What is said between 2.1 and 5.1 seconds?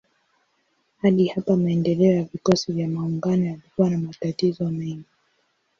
ya vikosi vya maungano yalikuwa na matatizo mengi.